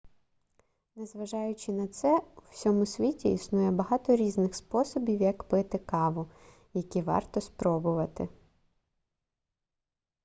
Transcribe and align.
незважаючи 0.95 1.71
на 1.71 1.87
це 1.87 2.17
у 2.19 2.41
всьому 2.51 2.85
світі 2.85 3.31
існує 3.33 3.71
багато 3.71 4.15
різних 4.15 4.55
способів 4.55 5.21
як 5.21 5.43
пити 5.43 5.77
каву 5.77 6.29
які 6.73 7.01
варто 7.01 7.41
спробувати 7.41 8.27